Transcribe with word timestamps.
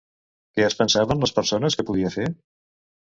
Què 0.55 0.63
es 0.67 0.75
pensaven 0.79 1.21
les 1.25 1.35
persones 1.41 1.77
que 1.81 1.89
podia 1.91 2.13
fer? 2.17 2.27